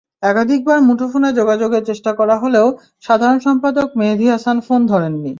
[0.23, 2.67] একাধিকবার মুঠোফোনে যোগাযোগের চেষ্টা করা হলেও
[3.03, 5.29] সাধারণ সম্পাদক মেহেদি হাসান ফোন ধরেননি।